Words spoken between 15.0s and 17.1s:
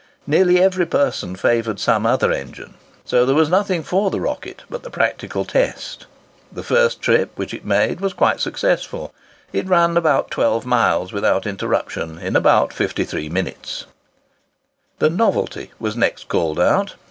"Novelty" was next called out.